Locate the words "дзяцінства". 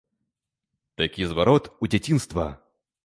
1.95-2.49